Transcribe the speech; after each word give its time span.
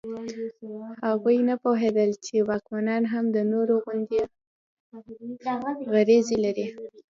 هغوی 1.07 1.37
نه 1.49 1.55
پوهېدل 1.63 2.11
چې 2.25 2.35
واکمنان 2.49 3.03
هم 3.13 3.25
د 3.35 3.37
نورو 3.51 3.73
غوندې 3.83 4.21
غریزې 5.91 6.37
لري. 6.45 6.67